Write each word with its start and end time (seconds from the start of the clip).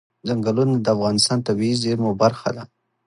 ځنګلونه 0.27 0.75
د 0.79 0.87
افغانستان 0.95 1.37
د 1.39 1.43
طبیعي 1.47 1.75
زیرمو 1.83 2.11
برخه 2.21 2.49
ده. 2.55 2.63